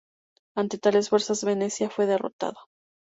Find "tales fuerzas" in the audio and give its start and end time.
0.79-1.43